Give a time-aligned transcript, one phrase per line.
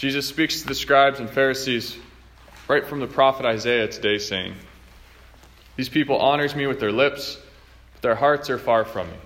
[0.00, 1.94] Jesus speaks to the scribes and Pharisees
[2.68, 4.54] right from the prophet Isaiah today, saying,
[5.76, 7.38] These people honors me with their lips,
[7.92, 9.16] but their hearts are far from me.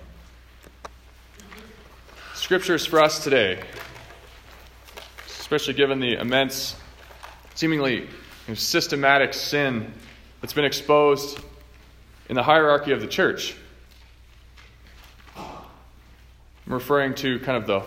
[2.33, 3.63] Scriptures for us today,
[5.39, 6.75] especially given the immense,
[7.53, 8.09] seemingly
[8.53, 9.93] systematic sin
[10.41, 11.39] that's been exposed
[12.27, 13.55] in the hierarchy of the church.
[15.37, 15.53] I'm
[16.67, 17.81] referring to kind of the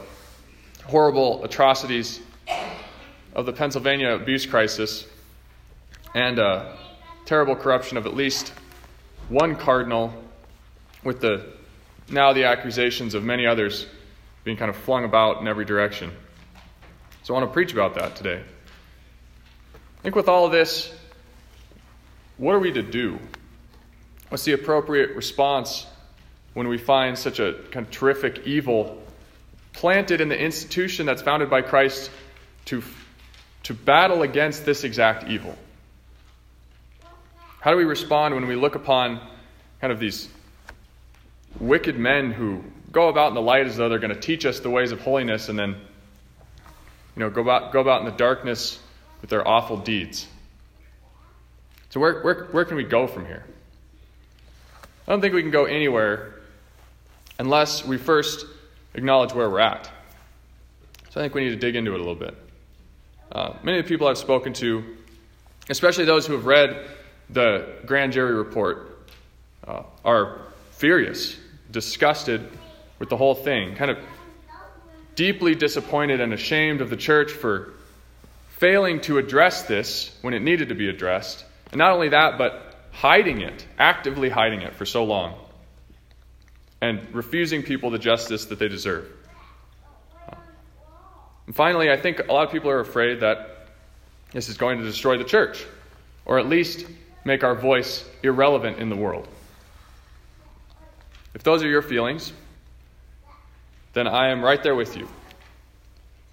[0.87, 2.23] horrible atrocities
[3.39, 5.07] of the Pennsylvania abuse crisis
[6.13, 6.73] and uh,
[7.25, 8.53] terrible corruption of at least
[9.29, 10.13] one cardinal,
[11.05, 11.47] with the
[12.09, 13.87] now the accusations of many others
[14.43, 16.11] being kind of flung about in every direction.
[17.23, 18.43] So I want to preach about that today.
[19.75, 20.93] I think with all of this,
[22.39, 23.21] what are we to do?
[24.31, 25.87] What's the appropriate response
[26.55, 29.01] when we find such a kind of terrific evil
[29.75, 32.11] planted in the institution that's founded by Christ
[32.65, 32.83] to
[33.69, 35.55] to battle against this exact evil?
[37.61, 39.21] How do we respond when we look upon
[39.83, 40.27] kind of these
[41.61, 44.61] wicked men who go about in the light as though they're going to teach us
[44.61, 45.77] the ways of holiness and then
[47.15, 48.81] you know, go about, go about in the darkness
[49.21, 50.27] with their awful deeds?
[51.91, 53.45] So, where, where, where can we go from here?
[55.07, 56.37] I don't think we can go anywhere
[57.39, 58.47] unless we first
[58.95, 59.91] acknowledge where we're at.
[61.11, 62.35] So, I think we need to dig into it a little bit.
[63.31, 64.97] Uh, many of the people I've spoken to,
[65.69, 66.87] especially those who have read
[67.29, 69.07] the grand jury report,
[69.67, 70.41] uh, are
[70.73, 71.37] furious,
[71.71, 72.49] disgusted
[72.99, 73.99] with the whole thing, kind of
[75.15, 77.75] deeply disappointed and ashamed of the church for
[78.51, 81.45] failing to address this when it needed to be addressed.
[81.71, 85.35] And not only that, but hiding it, actively hiding it for so long,
[86.81, 89.07] and refusing people the justice that they deserve.
[91.49, 93.69] And finally, I think a lot of people are afraid that
[94.33, 95.65] this is going to destroy the church,
[96.27, 96.85] or at least
[97.25, 99.27] make our voice irrelevant in the world.
[101.35, 102.35] If those are your feelings,
[103.95, 105.09] then I am right there with you.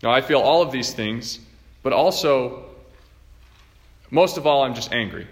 [0.04, 1.40] Now, I feel all of these things,
[1.82, 2.66] but also,
[4.12, 5.30] most of all, I'm just angry.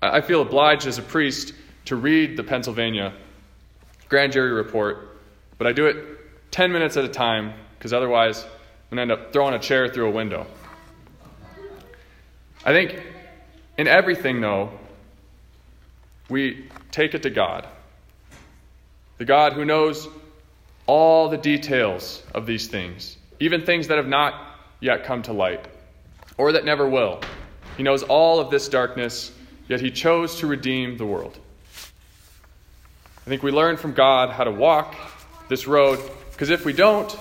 [0.00, 1.52] I feel obliged as a priest
[1.84, 3.12] to read the Pennsylvania
[4.08, 5.18] grand jury report,
[5.58, 9.20] but I do it 10 minutes at a time because otherwise I'm going to end
[9.20, 10.46] up throwing a chair through a window.
[12.64, 13.00] I think
[13.78, 14.70] in everything, though,
[16.28, 17.68] we take it to God.
[19.18, 20.08] The God who knows
[20.86, 24.34] all the details of these things, even things that have not
[24.80, 25.64] yet come to light
[26.38, 27.20] or that never will.
[27.76, 29.32] He knows all of this darkness,
[29.68, 31.38] yet He chose to redeem the world.
[33.26, 34.94] I think we learn from God how to walk
[35.48, 35.98] this road,
[36.32, 37.16] because if we don't,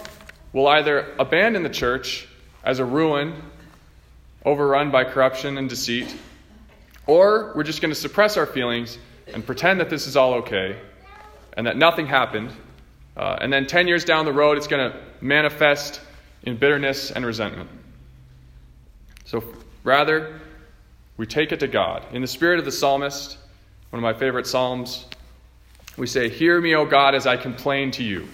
[0.55, 2.29] will either abandon the church
[2.63, 3.33] as a ruin
[4.45, 6.15] overrun by corruption and deceit,
[7.07, 8.97] or we're just going to suppress our feelings
[9.33, 10.79] and pretend that this is all okay
[11.57, 12.49] and that nothing happened.
[13.17, 15.99] Uh, and then 10 years down the road, it's going to manifest
[16.43, 17.69] in bitterness and resentment.
[19.25, 19.43] So
[19.83, 20.39] rather,
[21.17, 22.05] we take it to God.
[22.13, 23.37] In the spirit of the psalmist,
[23.89, 25.05] one of my favorite psalms,
[25.97, 28.29] we say, Hear me, O God, as I complain to you.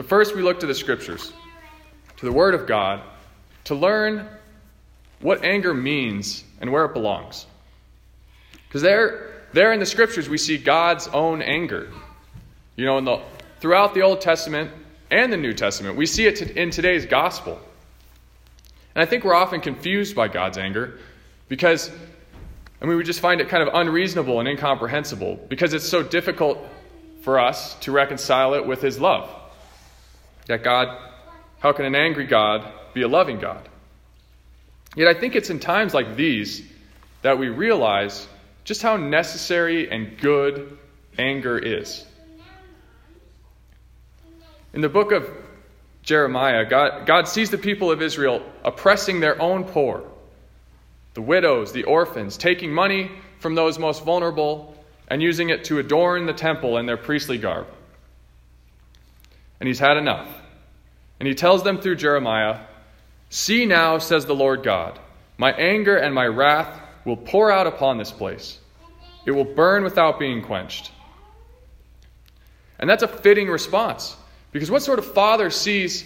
[0.00, 1.30] So, first we look to the scriptures,
[2.16, 3.02] to the Word of God,
[3.64, 4.26] to learn
[5.20, 7.44] what anger means and where it belongs.
[8.66, 11.92] Because there, there in the scriptures, we see God's own anger.
[12.76, 13.20] You know, in the,
[13.58, 14.70] throughout the Old Testament
[15.10, 17.60] and the New Testament, we see it in today's gospel.
[18.94, 20.98] And I think we're often confused by God's anger
[21.48, 21.90] because,
[22.80, 26.66] I mean, we just find it kind of unreasonable and incomprehensible because it's so difficult
[27.20, 29.36] for us to reconcile it with His love.
[30.46, 30.96] That God,
[31.58, 33.68] how can an angry God be a loving God?
[34.96, 36.62] Yet I think it's in times like these
[37.22, 38.26] that we realize
[38.64, 40.78] just how necessary and good
[41.18, 42.04] anger is.
[44.72, 45.28] In the book of
[46.02, 50.04] Jeremiah, God, God sees the people of Israel oppressing their own poor,
[51.14, 53.10] the widows, the orphans, taking money
[53.40, 54.76] from those most vulnerable
[55.08, 57.66] and using it to adorn the temple in their priestly garb.
[59.58, 60.28] And he's had enough.
[61.20, 62.60] And he tells them through Jeremiah
[63.30, 64.98] See now, says the Lord God,
[65.38, 68.58] my anger and my wrath will pour out upon this place.
[69.24, 70.90] It will burn without being quenched.
[72.80, 74.16] And that's a fitting response.
[74.50, 76.04] Because what sort of father sees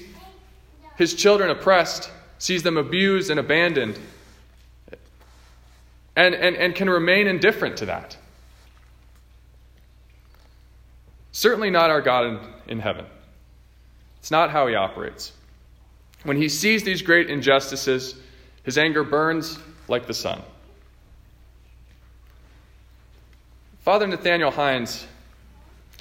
[0.97, 3.99] his children oppressed, sees them abused and abandoned,
[6.15, 8.19] and, and, and can remain indifferent to that?
[11.33, 12.39] Certainly not our God in,
[12.69, 13.07] in heaven.
[14.25, 15.33] It's not how he operates.
[16.23, 18.15] When he sees these great injustices,
[18.63, 20.41] his anger burns like the sun.
[23.83, 25.07] Father Nathaniel Hines,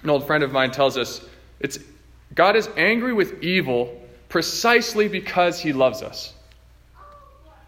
[0.03, 1.19] an old friend of mine, tells us
[1.59, 1.79] it's,
[2.33, 6.31] God is angry with evil precisely because he loves us.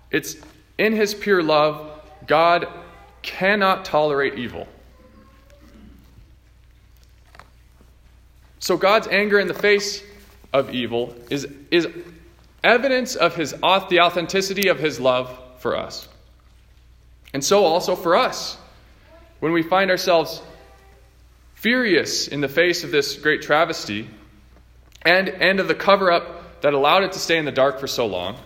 [0.09, 0.37] It's
[0.77, 2.65] in his pure love, God
[3.23, 4.69] cannot tolerate evil.
[8.59, 10.01] So God's anger in the face
[10.55, 11.87] of evil is, is
[12.63, 16.07] evidence of his, the authenticity of his love for us.
[17.33, 18.57] And so also for us.
[19.41, 20.41] When we find ourselves
[21.55, 24.09] furious in the face of this great travesty
[25.01, 27.87] and, and of the cover up that allowed it to stay in the dark for
[27.87, 28.37] so long,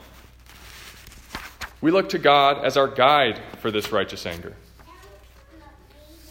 [1.80, 4.56] we look to God as our guide for this righteous anger.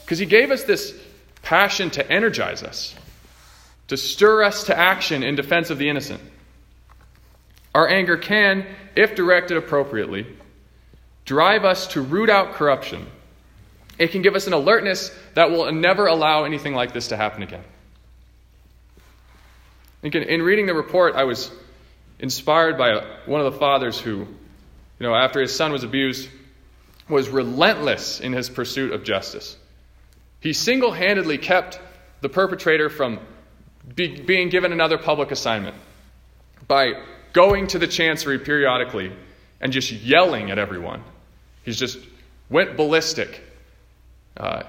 [0.00, 1.00] Because He gave us this
[1.42, 2.96] passion to energize us,
[3.88, 6.20] to stir us to action in defense of the innocent.
[7.74, 10.26] Our anger can, if directed appropriately,
[11.24, 13.06] drive us to root out corruption.
[13.98, 17.42] It can give us an alertness that will never allow anything like this to happen
[17.42, 17.64] again.
[20.02, 21.50] In reading the report, I was
[22.18, 24.26] inspired by one of the fathers who, you
[25.00, 26.28] know, after his son was abused,
[27.08, 29.56] was relentless in his pursuit of justice.
[30.40, 31.80] He single handedly kept
[32.20, 33.18] the perpetrator from
[33.94, 35.76] be, being given another public assignment
[36.66, 37.02] by
[37.32, 39.12] going to the chancery periodically
[39.60, 41.02] and just yelling at everyone.
[41.64, 41.98] He's just
[42.50, 43.42] went ballistic.
[44.36, 44.62] Uh,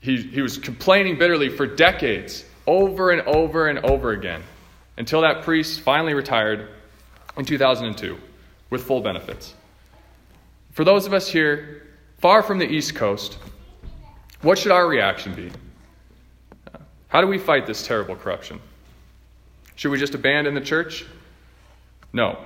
[0.00, 4.42] he, he was complaining bitterly for decades, over and over and over again,
[4.96, 6.68] until that priest finally retired
[7.36, 8.18] in 2002
[8.70, 9.54] with full benefits.
[10.72, 11.86] For those of us here
[12.18, 13.38] far from the East Coast,
[14.42, 15.50] what should our reaction be?
[17.08, 18.60] How do we fight this terrible corruption?
[19.76, 21.04] Should we just abandon the church?
[22.12, 22.38] No.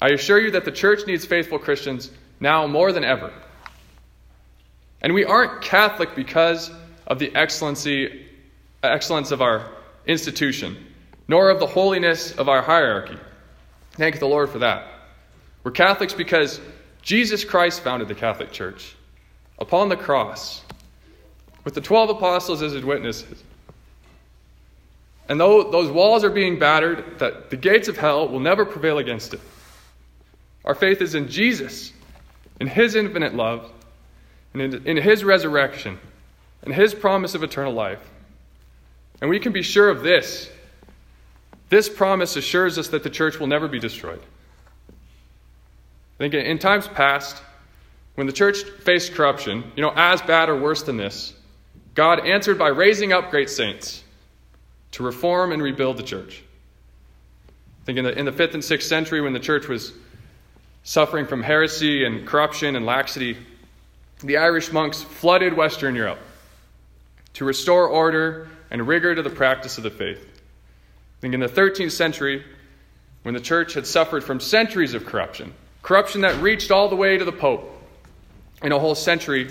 [0.00, 3.32] I assure you that the church needs faithful Christians now more than ever.
[5.00, 6.70] And we aren't Catholic because
[7.06, 8.26] of the excellency,
[8.82, 9.70] excellence of our
[10.06, 10.76] institution,
[11.28, 13.18] nor of the holiness of our hierarchy.
[13.92, 14.86] Thank the Lord for that.
[15.64, 16.60] We're Catholics because
[17.02, 18.94] Jesus Christ founded the Catholic Church
[19.58, 20.62] upon the cross
[21.64, 23.42] with the 12 apostles as his witnesses.
[25.28, 28.98] And though those walls are being battered, that the gates of hell will never prevail
[28.98, 29.40] against it.
[30.64, 31.92] Our faith is in Jesus,
[32.60, 33.70] in his infinite love,
[34.52, 35.98] and in, in his resurrection,
[36.62, 38.00] and his promise of eternal life.
[39.20, 40.50] And we can be sure of this.
[41.68, 44.22] This promise assures us that the church will never be destroyed.
[46.18, 47.42] I think in times past,
[48.14, 51.34] when the church faced corruption, you know, as bad or worse than this,
[51.94, 54.02] God answered by raising up great saints
[54.96, 56.42] to reform and rebuild the church.
[57.48, 59.92] I think in the, in the 5th and 6th century, when the church was
[60.84, 63.36] suffering from heresy and corruption and laxity,
[64.20, 66.18] the Irish monks flooded Western Europe
[67.34, 70.18] to restore order and rigor to the practice of the faith.
[70.18, 72.42] I think in the 13th century,
[73.22, 75.52] when the church had suffered from centuries of corruption,
[75.82, 77.70] corruption that reached all the way to the Pope,
[78.62, 79.50] in a whole century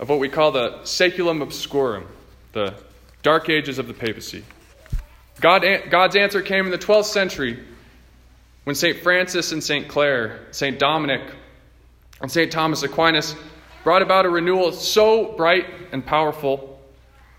[0.00, 2.04] of what we call the saeculum obscurum,
[2.52, 2.74] the
[3.22, 4.44] dark ages of the papacy.
[5.40, 7.58] God, God's answer came in the 12th century
[8.64, 8.98] when St.
[8.98, 9.88] Francis and St.
[9.88, 10.78] Clare, St.
[10.78, 11.22] Dominic,
[12.20, 12.52] and St.
[12.52, 13.34] Thomas Aquinas
[13.82, 16.78] brought about a renewal so bright and powerful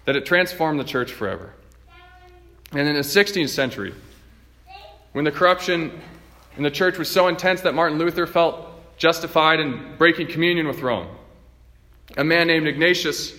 [0.05, 1.53] that it transformed the church forever.
[2.71, 3.93] And in the 16th century,
[5.11, 5.91] when the corruption
[6.57, 8.67] in the church was so intense that Martin Luther felt
[8.97, 11.07] justified in breaking communion with Rome,
[12.17, 13.33] a man named Ignatius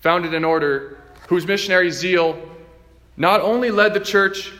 [0.00, 2.36] founded an order whose missionary zeal
[3.16, 4.52] not only led the church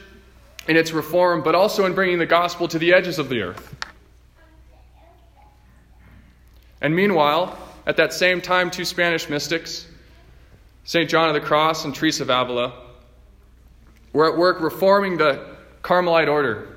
[0.69, 3.75] in its reform, but also in bringing the gospel to the edges of the earth.
[6.81, 7.59] And meanwhile,
[7.89, 9.85] at that same time, two Spanish mystics,
[10.85, 11.11] St.
[11.11, 12.73] John of the Cross and Teresa of Avila,
[14.13, 15.45] were at work reforming the
[15.83, 16.69] Carmelite order,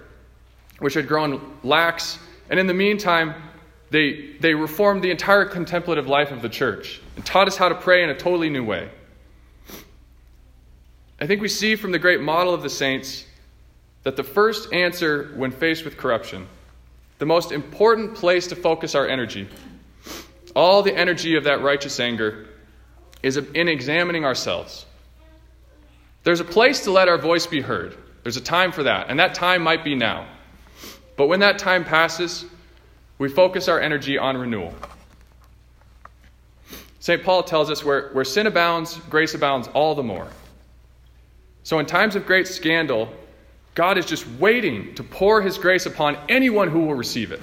[0.79, 2.17] which had grown lax.
[2.49, 3.35] And in the meantime,
[3.91, 7.75] they, they reformed the entire contemplative life of the church and taught us how to
[7.75, 8.89] pray in a totally new way.
[11.23, 13.25] I think we see from the great model of the saints
[14.03, 16.49] that the first answer when faced with corruption,
[17.17, 19.47] the most important place to focus our energy,
[20.53, 22.47] all the energy of that righteous anger,
[23.21, 24.85] is in examining ourselves.
[26.25, 27.95] There's a place to let our voice be heard.
[28.23, 30.27] There's a time for that, and that time might be now.
[31.15, 32.43] But when that time passes,
[33.17, 34.73] we focus our energy on renewal.
[36.99, 37.23] St.
[37.23, 40.27] Paul tells us where, where sin abounds, grace abounds all the more.
[41.63, 43.13] So, in times of great scandal,
[43.75, 47.41] God is just waiting to pour his grace upon anyone who will receive it.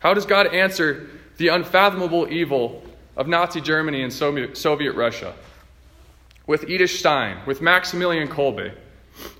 [0.00, 1.08] How does God answer
[1.38, 2.82] the unfathomable evil
[3.16, 5.34] of Nazi Germany and Soviet Russia?
[6.46, 8.72] With Edith Stein, with Maximilian Kolbe,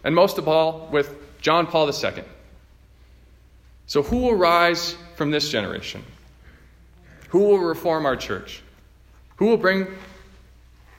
[0.04, 2.25] and most of all, with John Paul II.
[3.87, 6.04] So, who will rise from this generation?
[7.30, 8.62] Who will reform our church?
[9.37, 9.87] Who will bring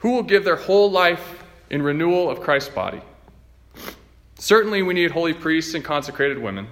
[0.00, 3.00] who will give their whole life in renewal of Christ's body?
[4.34, 6.66] Certainly we need holy priests and consecrated women,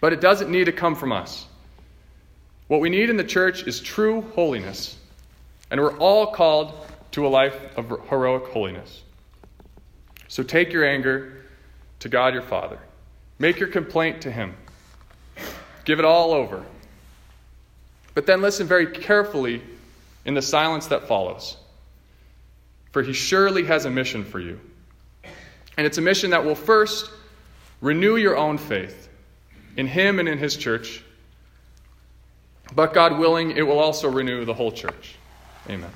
[0.00, 1.46] but it doesn't need to come from us.
[2.68, 4.96] What we need in the church is true holiness,
[5.70, 9.02] and we're all called to a life of heroic holiness.
[10.28, 11.44] So take your anger
[12.00, 12.78] to God your Father.
[13.38, 14.54] Make your complaint to Him.
[15.84, 16.64] Give it all over.
[18.14, 19.62] But then listen very carefully
[20.24, 21.56] in the silence that follows.
[22.92, 24.60] For He surely has a mission for you.
[25.76, 27.10] And it's a mission that will first
[27.80, 29.08] renew your own faith
[29.76, 31.02] in Him and in His church.
[32.74, 35.16] But God willing, it will also renew the whole church.
[35.68, 35.90] Amen.